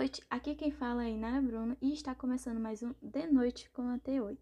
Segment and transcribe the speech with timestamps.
[0.00, 3.82] noite, aqui quem fala é Inara Bruno e está começando mais um De Noite com
[3.82, 4.38] a T8.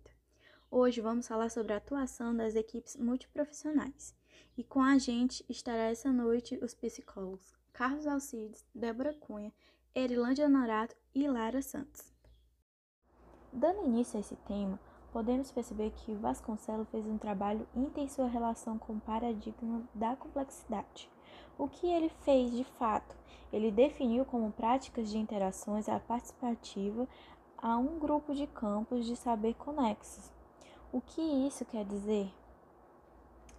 [0.71, 4.15] Hoje vamos falar sobre a atuação das equipes multiprofissionais.
[4.57, 9.53] E com a gente estará essa noite os psicólogos Carlos Alcides, Débora Cunha,
[9.93, 12.15] Erilândia Norato e Lara Santos.
[13.53, 14.79] Dando início a esse tema,
[15.13, 20.15] podemos perceber que Vasconcelos fez um trabalho íntimo em sua relação com o paradigma da
[20.17, 21.11] complexidade.
[21.57, 23.17] O que ele fez de fato?
[23.53, 27.09] Ele definiu como práticas de interações a participativa
[27.57, 30.31] a um grupo de campos de saber conexos.
[30.93, 32.31] O que isso quer dizer?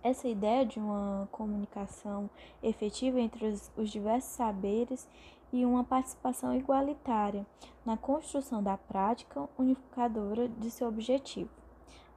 [0.01, 2.29] Essa ideia de uma comunicação
[2.63, 5.07] efetiva entre os, os diversos saberes
[5.51, 7.45] e uma participação igualitária
[7.85, 11.49] na construção da prática unificadora de seu objetivo.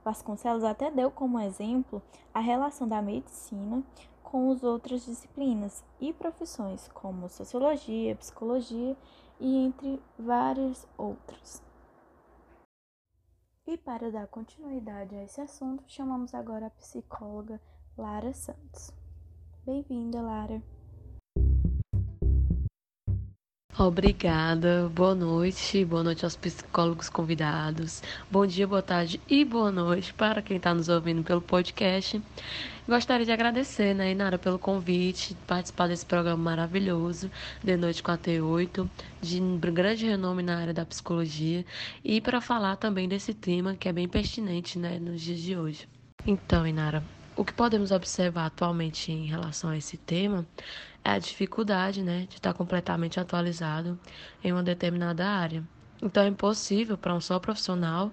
[0.04, 2.02] Vasconcelos até deu como exemplo
[2.34, 3.82] a relação da medicina
[4.22, 8.96] com as outras disciplinas e profissões, como sociologia, psicologia
[9.38, 11.62] e entre várias outras.
[13.66, 17.60] E para dar continuidade a esse assunto, chamamos agora a psicóloga
[17.96, 18.92] Lara Santos.
[19.64, 20.60] Bem-vinda, Lara.
[23.78, 30.12] Obrigada, boa noite, boa noite aos psicólogos convidados, bom dia, boa tarde e boa noite
[30.12, 32.20] para quem está nos ouvindo pelo podcast.
[32.86, 37.30] Gostaria de agradecer, né, Inara, pelo convite, participar desse programa maravilhoso,
[37.64, 38.86] De Noite com a T8,
[39.22, 41.64] de grande renome na área da psicologia,
[42.04, 45.88] e para falar também desse tema que é bem pertinente, né, nos dias de hoje.
[46.26, 47.02] Então, Inara,
[47.36, 50.46] o que podemos observar atualmente em relação a esse tema
[51.04, 53.98] é a dificuldade né, de estar completamente atualizado
[54.42, 55.62] em uma determinada área.
[56.02, 58.10] Então é impossível para um só profissional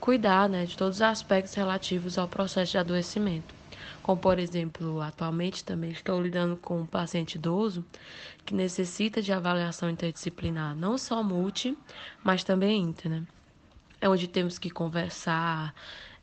[0.00, 3.54] cuidar né, de todos os aspectos relativos ao processo de adoecimento.
[4.02, 7.84] Como, por exemplo, atualmente também estou lidando com um paciente idoso
[8.44, 11.76] que necessita de avaliação interdisciplinar, não só multi,
[12.22, 13.10] mas também inter.
[13.10, 13.22] Né?
[14.00, 15.72] É onde temos que conversar,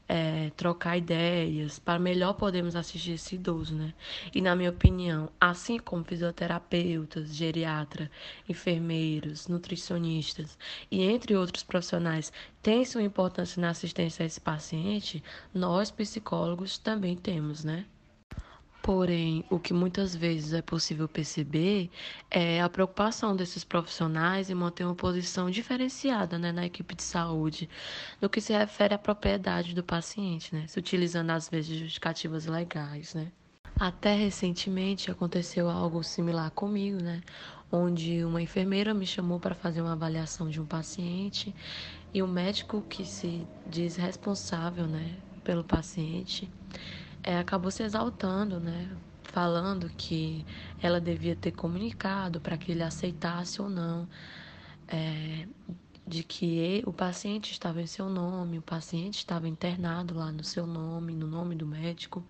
[0.09, 3.93] é, trocar ideias para melhor podermos assistir esse idoso, né?
[4.33, 8.09] E na minha opinião, assim como fisioterapeutas, geriatra,
[8.47, 10.57] enfermeiros, nutricionistas
[10.89, 12.33] e entre outros profissionais
[12.63, 17.85] têm sua importância na assistência a esse paciente, nós psicólogos também temos, né?
[18.91, 21.91] Porém, o que muitas vezes é possível perceber
[22.31, 27.69] é a preocupação desses profissionais em manter uma posição diferenciada né, na equipe de saúde,
[28.19, 33.13] no que se refere à propriedade do paciente, né, se utilizando às vezes justificativas legais.
[33.13, 33.31] Né.
[33.79, 37.21] Até recentemente aconteceu algo similar comigo, né,
[37.71, 41.53] onde uma enfermeira me chamou para fazer uma avaliação de um paciente
[42.11, 46.49] e o médico que se diz responsável né, pelo paciente
[47.23, 48.89] é, acabou se exaltando, né?
[49.23, 50.45] Falando que
[50.81, 54.07] ela devia ter comunicado para que ele aceitasse ou não,
[54.87, 55.47] é,
[56.07, 60.65] de que o paciente estava em seu nome, o paciente estava internado lá no seu
[60.65, 62.23] nome, no nome do médico,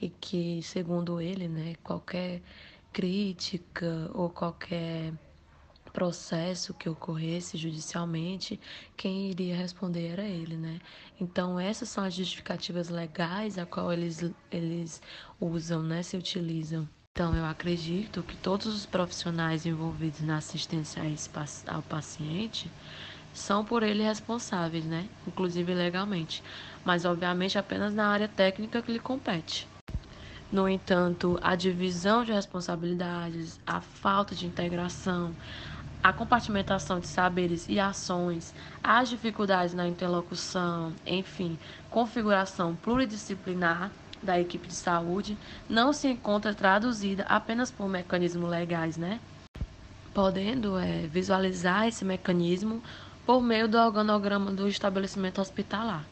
[0.00, 2.42] e que, segundo ele, né, qualquer
[2.92, 5.12] crítica ou qualquer
[5.92, 8.58] processo que ocorresse judicialmente,
[8.96, 10.80] quem iria responder era ele, né?
[11.20, 15.02] Então essas são as justificativas legais a qual eles eles
[15.40, 16.88] usam, né, se utilizam.
[17.12, 21.02] Então eu acredito que todos os profissionais envolvidos na assistência
[21.66, 22.70] ao paciente
[23.32, 25.08] são por ele responsáveis, né?
[25.26, 26.42] Inclusive legalmente,
[26.84, 29.68] mas obviamente apenas na área técnica que lhe compete.
[30.52, 35.32] No entanto, a divisão de responsabilidades, a falta de integração,
[36.02, 41.58] a compartimentação de saberes e ações, as dificuldades na interlocução, enfim,
[41.90, 43.90] configuração pluridisciplinar
[44.22, 45.36] da equipe de saúde
[45.68, 49.20] não se encontra traduzida apenas por mecanismos legais, né?
[50.14, 52.82] Podendo é, visualizar esse mecanismo
[53.24, 56.04] por meio do organograma do estabelecimento hospitalar.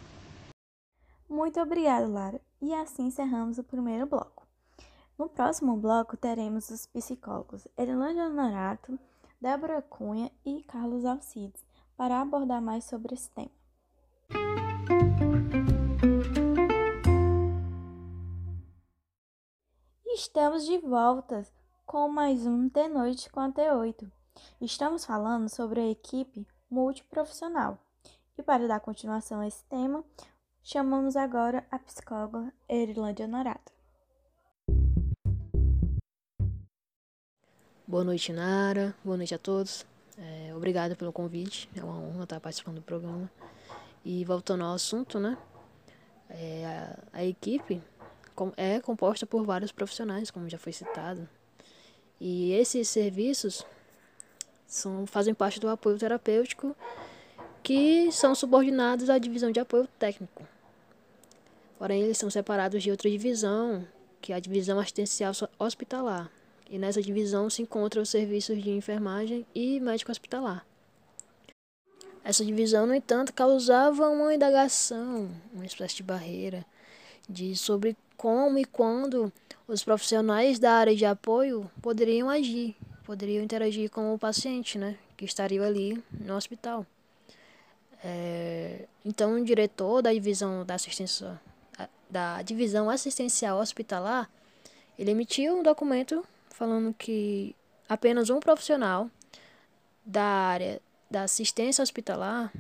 [1.29, 2.41] Muito obrigada, Lara.
[2.61, 4.47] E assim encerramos o primeiro bloco.
[5.19, 8.99] No próximo bloco teremos os psicólogos Erlândia Norato,
[9.41, 11.65] Débora Cunha e Carlos Alcides
[11.97, 13.51] para abordar mais sobre esse tema.
[20.07, 21.47] Estamos de volta
[21.87, 24.11] com mais um De Noite com a T8.
[24.61, 27.79] Estamos falando sobre a equipe multiprofissional.
[28.37, 30.05] E para dar continuação a esse tema,
[30.65, 33.78] chamamos agora a psicóloga Erilândia Norato.
[37.89, 38.95] Boa noite, Nara.
[39.03, 39.87] Boa noite a todos.
[40.19, 41.71] É, obrigada pelo convite.
[41.75, 43.31] É uma honra estar participando do programa.
[44.05, 45.39] E voltando ao assunto, né?
[46.29, 47.81] É, a, a, equipe
[48.59, 51.27] é composta por vários profissionais, como já foi citado.
[52.21, 53.65] E esses serviços
[54.67, 56.77] são, fazem parte do apoio terapêutico,
[57.63, 60.47] que são subordinados à divisão de apoio técnico.
[61.79, 63.83] Porém, eles são separados de outra divisão,
[64.21, 66.31] que é a divisão assistencial hospitalar.
[66.69, 70.67] E nessa divisão se encontram os serviços de enfermagem e médico hospitalar.
[72.23, 76.65] Essa divisão, no entanto, causava uma indagação, uma espécie de barreira,
[77.29, 79.33] de sobre como e quando
[79.67, 85.25] os profissionais da área de apoio poderiam agir, poderiam interagir com o paciente, né, que
[85.25, 86.85] estaria ali no hospital.
[88.05, 91.41] É, então, o diretor da divisão da assistência
[92.11, 94.31] da divisão assistencial hospitalar,
[94.99, 96.25] ele emitiu um documento
[96.59, 97.55] falando que
[97.89, 99.09] apenas um profissional
[100.05, 102.53] da área da assistência hospitalar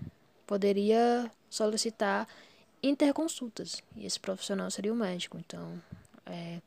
[0.47, 2.29] poderia solicitar
[2.81, 3.83] interconsultas.
[3.97, 5.37] E esse profissional seria o médico.
[5.37, 5.83] Então,
[6.25, 6.61] é,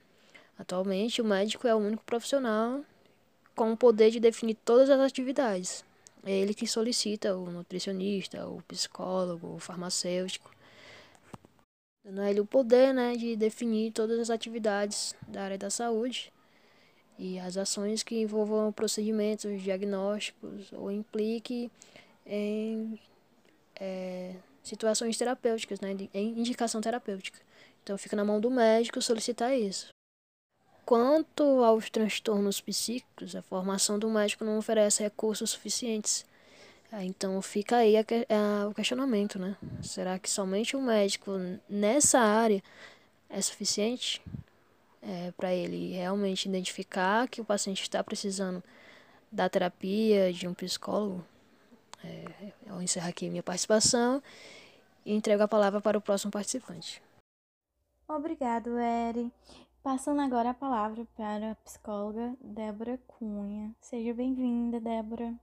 [0.60, 2.84] atualmente, o médico é o único profissional
[3.56, 5.86] com o poder de definir todas as atividades.
[6.26, 10.52] É ele que solicita o nutricionista, o psicólogo, o farmacêutico.
[12.04, 16.32] Dando a ele o poder né, de definir todas as atividades da área da saúde
[17.22, 21.72] e as ações que envolvam procedimentos diagnósticos ou implique
[22.26, 23.00] em
[23.80, 24.34] é,
[24.64, 27.38] situações terapêuticas, né, em indicação terapêutica.
[27.84, 29.90] Então fica na mão do médico solicitar isso.
[30.84, 36.26] Quanto aos transtornos psíquicos, a formação do médico não oferece recursos suficientes.
[36.92, 39.56] É, então fica aí a, a, o questionamento, né?
[39.84, 41.34] Será que somente o médico
[41.70, 42.64] nessa área
[43.30, 44.20] é suficiente?
[45.02, 48.64] É, para ele realmente identificar que o paciente está precisando
[49.32, 51.24] da terapia, de um psicólogo.
[52.04, 54.22] É, eu encerro aqui minha participação
[55.06, 57.02] e entrego a palavra para o próximo participante.
[58.08, 59.32] Obrigado, Eri.
[59.82, 63.72] Passando agora a palavra para a psicóloga Débora Cunha.
[63.80, 65.34] Seja bem-vinda, Débora.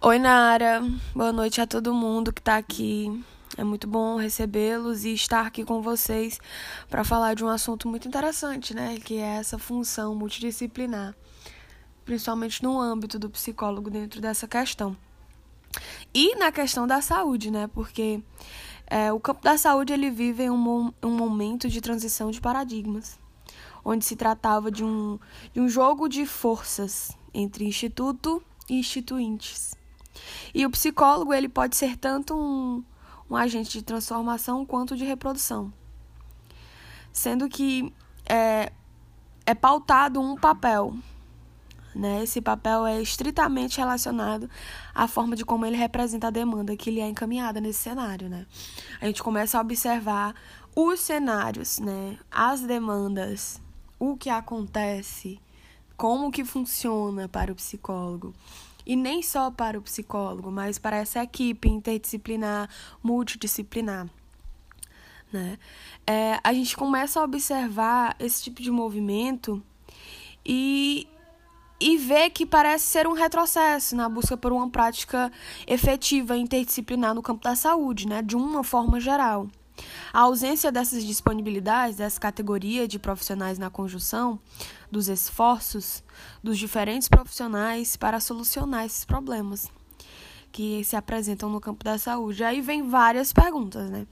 [0.00, 0.80] Oi, Nara.
[1.14, 3.24] Boa noite a todo mundo que está aqui
[3.56, 6.40] é muito bom recebê-los e estar aqui com vocês
[6.88, 8.96] para falar de um assunto muito interessante, né?
[8.98, 11.14] Que é essa função multidisciplinar,
[12.04, 14.96] principalmente no âmbito do psicólogo dentro dessa questão.
[16.14, 17.66] E na questão da saúde, né?
[17.66, 18.22] Porque
[18.86, 23.18] é, o campo da saúde ele vive um, um momento de transição de paradigmas,
[23.84, 25.18] onde se tratava de um,
[25.52, 29.74] de um jogo de forças entre instituto e instituintes.
[30.54, 32.84] E o psicólogo ele pode ser tanto um,
[33.32, 35.72] um agente de transformação quanto de reprodução.
[37.10, 37.90] Sendo que
[38.26, 38.70] é,
[39.46, 40.94] é pautado um papel.
[41.94, 42.22] Né?
[42.22, 44.50] Esse papel é estritamente relacionado
[44.94, 48.28] à forma de como ele representa a demanda que lhe é encaminhada nesse cenário.
[48.28, 48.44] Né?
[49.00, 50.34] A gente começa a observar
[50.76, 52.18] os cenários, né?
[52.30, 53.62] as demandas,
[53.98, 55.40] o que acontece,
[55.96, 58.34] como que funciona para o psicólogo.
[58.84, 62.68] E nem só para o psicólogo, mas para essa equipe interdisciplinar,
[63.02, 64.08] multidisciplinar.
[65.32, 65.58] Né?
[66.06, 69.62] É, a gente começa a observar esse tipo de movimento
[70.44, 71.08] e,
[71.80, 75.32] e ver que parece ser um retrocesso na busca por uma prática
[75.66, 78.20] efetiva interdisciplinar no campo da saúde, né?
[78.20, 79.48] de uma forma geral.
[80.12, 84.38] A ausência dessas disponibilidades, dessa categoria de profissionais na conjunção,
[84.92, 86.04] dos esforços
[86.42, 89.72] dos diferentes profissionais para solucionar esses problemas
[90.52, 92.44] que se apresentam no campo da saúde.
[92.44, 94.06] Aí vem várias perguntas, né?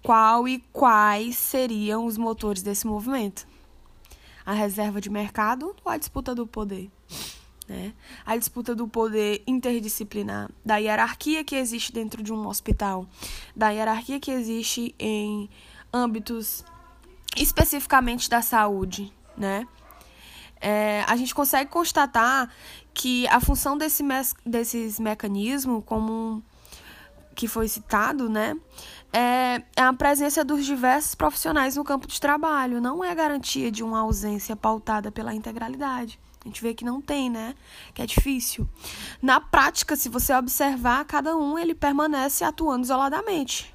[0.00, 3.46] Qual e quais seriam os motores desse movimento?
[4.44, 6.88] A reserva de mercado ou a disputa do poder?
[7.68, 7.92] Né?
[8.24, 13.08] A disputa do poder interdisciplinar, da hierarquia que existe dentro de um hospital,
[13.56, 15.50] da hierarquia que existe em
[15.92, 16.64] âmbitos
[17.36, 19.66] especificamente da saúde, né?
[20.60, 22.50] É, a gente consegue constatar
[22.94, 24.02] que a função desse
[24.44, 26.42] desses mecanismos, como
[27.34, 28.56] que foi citado, né,
[29.12, 33.84] é, é a presença dos diversos profissionais no campo de trabalho, não é garantia de
[33.84, 36.18] uma ausência pautada pela integralidade.
[36.42, 37.56] A gente vê que não tem, né?
[37.92, 38.68] Que é difícil.
[39.20, 43.74] Na prática, se você observar, cada um ele permanece atuando isoladamente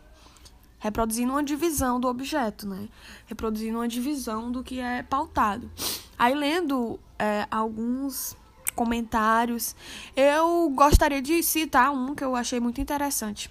[0.81, 2.89] reproduzindo uma divisão do objeto, né?
[3.27, 5.69] Reproduzindo uma divisão do que é pautado.
[6.17, 8.37] Aí, lendo é, alguns
[8.75, 9.75] comentários,
[10.15, 13.49] eu gostaria de citar um que eu achei muito interessante,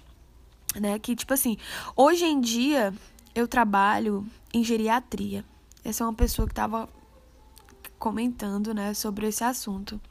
[0.75, 0.97] né?
[0.99, 1.57] Que, tipo assim,
[1.95, 2.93] hoje em dia
[3.33, 5.45] eu trabalho em geriatria.
[5.83, 6.89] Essa é uma pessoa que estava
[7.97, 10.01] comentando, né, sobre esse assunto.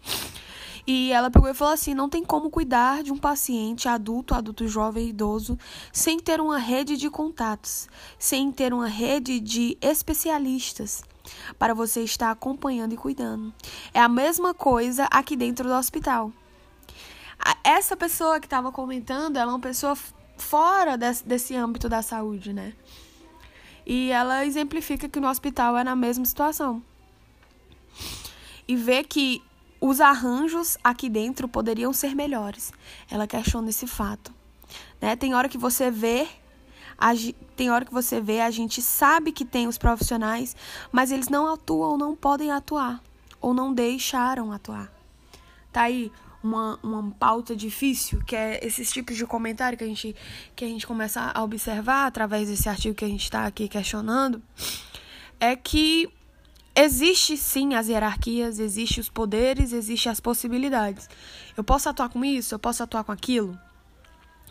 [0.87, 4.67] E ela pegou e falou assim: não tem como cuidar de um paciente adulto, adulto
[4.67, 5.59] jovem, idoso,
[5.93, 7.89] sem ter uma rede de contatos,
[8.19, 11.03] sem ter uma rede de especialistas,
[11.59, 13.53] para você estar acompanhando e cuidando.
[13.93, 16.33] É a mesma coisa aqui dentro do hospital.
[17.65, 19.97] Essa pessoa que estava comentando, ela é uma pessoa
[20.37, 22.75] fora desse, desse âmbito da saúde, né?
[23.87, 26.83] E ela exemplifica que no hospital é na mesma situação.
[28.69, 29.43] E vê que
[29.81, 32.73] os arranjos aqui dentro poderiam ser melhores.
[33.11, 34.33] Ela questiona esse fato.
[35.01, 35.17] Né?
[35.17, 36.29] Tem hora que você vê,
[37.57, 40.55] tem hora que você vê, a gente sabe que tem os profissionais,
[40.93, 43.03] mas eles não atuam ou não podem atuar,
[43.41, 44.93] ou não deixaram atuar.
[45.73, 50.15] Tá aí uma, uma pauta difícil, que é esses tipos de comentário que a gente,
[50.55, 54.43] que a gente começa a observar através desse artigo que a gente está aqui questionando,
[55.39, 56.09] é que
[56.75, 61.09] existe sim as hierarquias, existe os poderes, existe as possibilidades.
[61.57, 63.59] Eu posso atuar com isso, eu posso atuar com aquilo,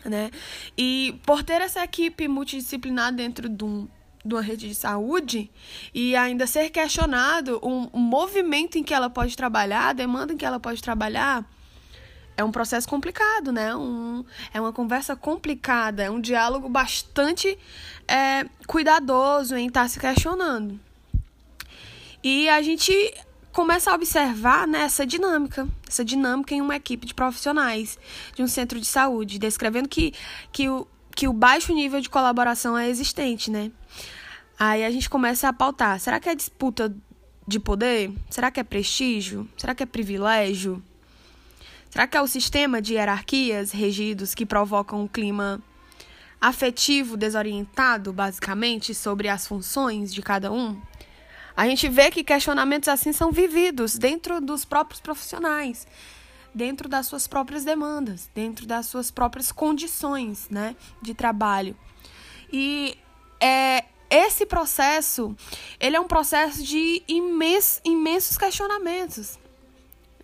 [0.04, 0.30] né?
[0.76, 3.88] E por ter essa equipe multidisciplinar dentro de um
[4.22, 5.50] de uma rede de saúde
[5.94, 10.36] e ainda ser questionado um, um movimento em que ela pode trabalhar, a demanda em
[10.36, 11.42] que ela pode trabalhar,
[12.36, 13.74] é um processo complicado, né?
[13.74, 17.58] Um, é uma conversa complicada, é um diálogo bastante
[18.08, 20.80] é, cuidadoso em estar tá se questionando.
[22.22, 22.92] E a gente
[23.60, 27.98] começa a observar né, essa dinâmica, essa dinâmica em uma equipe de profissionais
[28.34, 30.14] de um centro de saúde, descrevendo que,
[30.50, 33.70] que, o, que o baixo nível de colaboração é existente, né?
[34.58, 36.90] Aí a gente começa a pautar, será que é disputa
[37.46, 38.10] de poder?
[38.30, 39.46] Será que é prestígio?
[39.58, 40.82] Será que é privilégio?
[41.90, 45.60] Será que é o sistema de hierarquias regidos que provocam um clima
[46.40, 50.80] afetivo desorientado, basicamente, sobre as funções de cada um?
[51.60, 55.86] A gente vê que questionamentos assim são vividos dentro dos próprios profissionais,
[56.54, 61.76] dentro das suas próprias demandas, dentro das suas próprias condições né, de trabalho.
[62.50, 62.96] E
[63.38, 65.36] é, esse processo,
[65.78, 69.38] ele é um processo de imens, imensos questionamentos,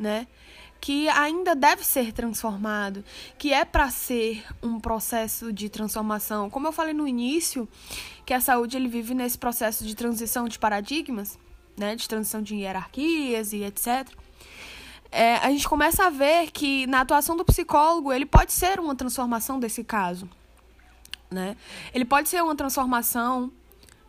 [0.00, 0.26] né?
[0.80, 3.04] que ainda deve ser transformado,
[3.36, 6.48] que é para ser um processo de transformação.
[6.48, 7.68] Como eu falei no início,
[8.26, 11.38] que a saúde ele vive nesse processo de transição de paradigmas,
[11.76, 14.09] né, de transição de hierarquias e etc.
[15.12, 18.97] É, a gente começa a ver que na atuação do psicólogo ele pode ser uma
[18.97, 20.28] transformação desse caso,
[21.30, 21.56] né?
[21.95, 23.52] Ele pode ser uma transformação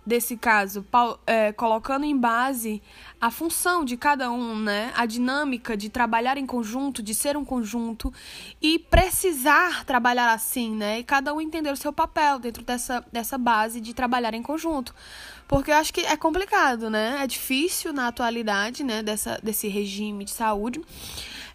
[0.08, 0.86] desse caso,
[1.26, 2.82] é, colocando em base
[3.20, 4.94] a função de cada um, né?
[4.96, 8.14] A dinâmica de trabalhar em conjunto, de ser um conjunto
[8.62, 11.00] e precisar trabalhar assim, né?
[11.00, 14.96] E cada um entender o seu papel dentro dessa, dessa base de trabalhar em conjunto.
[15.46, 17.18] Porque eu acho que é complicado, né?
[17.22, 19.04] É difícil na atualidade, né?
[19.04, 20.82] Dessa, desse regime de saúde.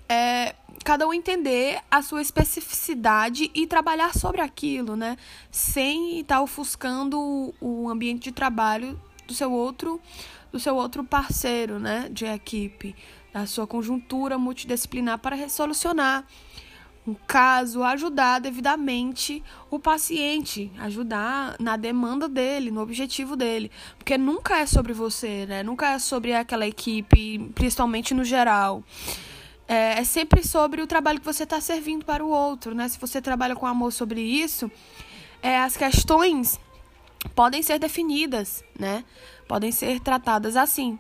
[0.07, 5.17] É, cada um entender a sua especificidade e trabalhar sobre aquilo, né?
[5.51, 10.01] Sem estar ofuscando o ambiente de trabalho do seu outro
[10.53, 12.95] do seu outro parceiro, né, de equipe,
[13.33, 16.27] da sua conjuntura multidisciplinar para resolucionar
[17.07, 24.59] um caso, ajudar devidamente o paciente, ajudar na demanda dele, no objetivo dele, porque nunca
[24.59, 25.63] é sobre você, né?
[25.65, 28.85] Nunca é sobre aquela equipe, principalmente no geral.
[29.69, 32.89] É, é sempre sobre o trabalho que você está servindo para o outro, né?
[32.89, 34.71] Se você trabalha com amor sobre isso,
[35.43, 36.59] é, as questões
[37.35, 39.05] podem ser definidas, né?
[39.49, 40.99] Podem ser tratadas assim.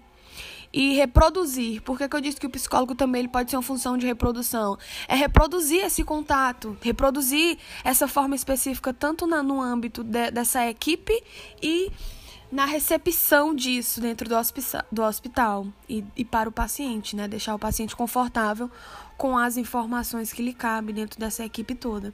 [0.72, 1.82] E reproduzir.
[1.82, 4.06] Por que, que eu disse que o psicólogo também ele pode ser uma função de
[4.06, 4.78] reprodução?
[5.06, 11.12] É reproduzir esse contato, reproduzir essa forma específica, tanto na, no âmbito de, dessa equipe
[11.62, 11.92] e
[12.52, 14.36] na recepção disso dentro do,
[14.92, 17.26] do hospital e, e para o paciente, né?
[17.26, 18.70] Deixar o paciente confortável
[19.16, 22.12] com as informações que lhe cabem dentro dessa equipe toda.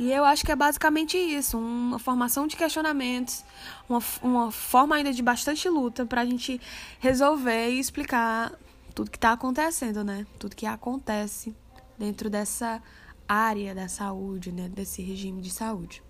[0.00, 3.44] E eu acho que é basicamente isso, uma formação de questionamentos,
[3.88, 6.60] uma, uma forma ainda de bastante luta para a gente
[6.98, 8.52] resolver e explicar
[8.92, 10.26] tudo que está acontecendo, né?
[10.40, 11.54] Tudo que acontece
[11.96, 12.82] dentro dessa
[13.28, 14.68] área da saúde, né?
[14.68, 16.02] Desse regime de saúde.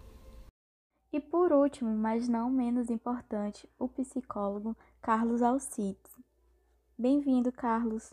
[1.43, 6.13] Por último, mas não menos importante, o psicólogo Carlos Alcides.
[6.97, 8.13] Bem-vindo, Carlos.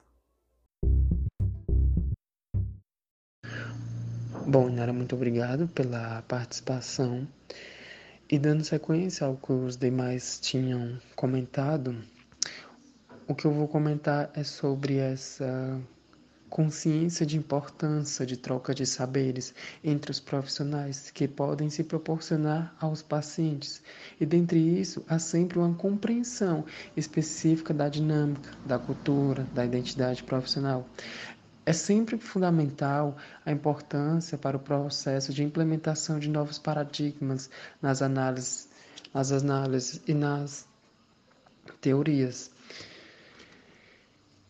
[4.48, 7.27] Bom, Nara, muito obrigado pela participação.
[8.27, 11.95] E dando sequência ao que os demais tinham comentado,
[13.27, 15.79] o que eu vou comentar é sobre essa
[16.50, 19.53] consciência de importância de troca de saberes
[19.84, 23.82] entre os profissionais que podem se proporcionar aos pacientes.
[24.20, 26.65] E dentre isso, há sempre uma compreensão
[26.98, 30.88] específica da dinâmica, da cultura, da identidade profissional.
[31.65, 33.15] É sempre fundamental
[33.46, 38.68] a importância para o processo de implementação de novos paradigmas nas análises,
[39.13, 40.68] nas análises e nas
[41.79, 42.50] teorias.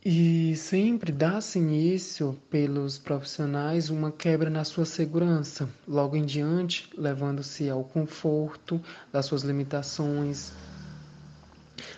[0.04, 7.70] E sempre dá-se início pelos profissionais uma quebra na sua segurança, logo em diante, levando-se
[7.70, 10.54] ao conforto das suas limitações,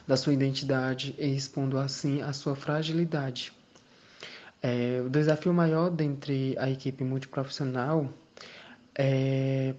[0.08, 3.54] da sua identidade e expondo assim a sua fragilidade.
[4.64, 8.12] É, o desafio maior dentre a equipe multiprofissional
[8.96, 9.76] é,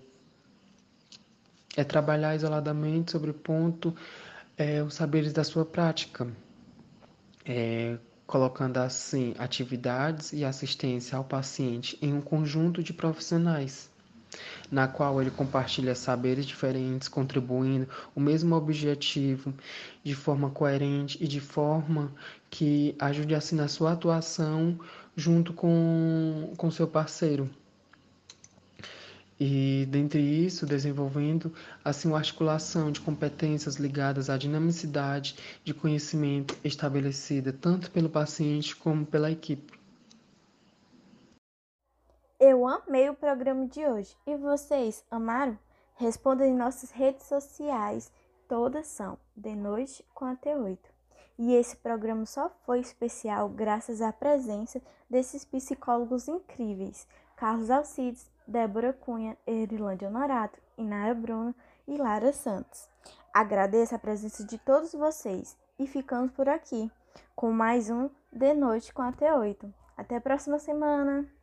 [1.76, 3.92] é trabalhar isoladamente sobre o ponto
[4.56, 6.28] é, os saberes da sua prática,
[7.44, 7.98] é,
[8.32, 13.90] colocando assim atividades e assistência ao paciente em um conjunto de profissionais,
[14.70, 19.52] na qual ele compartilha saberes diferentes, contribuindo o mesmo objetivo
[20.02, 22.10] de forma coerente e de forma
[22.48, 24.80] que ajude assim na sua atuação
[25.14, 27.50] junto com, com seu parceiro
[29.44, 31.52] e, dentre isso, desenvolvendo
[31.84, 35.34] assim uma articulação de competências ligadas à dinamicidade
[35.64, 39.76] de conhecimento estabelecida tanto pelo paciente como pela equipe.
[42.38, 44.16] Eu amei o programa de hoje.
[44.24, 45.58] E vocês amaram?
[45.96, 48.12] Respondam em nossas redes sociais.
[48.46, 50.88] Todas são de noite com até oito.
[51.36, 54.80] E esse programa só foi especial graças à presença
[55.10, 61.54] desses psicólogos incríveis: Carlos Alcides, Débora Cunha, Erilândia Honorato, Inara Bruno
[61.86, 62.88] e Lara Santos.
[63.32, 66.90] Agradeço a presença de todos vocês e ficamos por aqui
[67.34, 69.72] com mais um De Noite com Até 8.
[69.96, 71.41] Até a próxima semana!